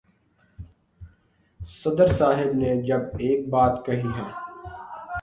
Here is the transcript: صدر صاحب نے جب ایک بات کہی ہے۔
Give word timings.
صدر 1.59 2.07
صاحب 2.07 2.53
نے 2.53 2.81
جب 2.81 3.01
ایک 3.19 3.49
بات 3.49 3.85
کہی 3.85 4.07
ہے۔ 4.17 4.29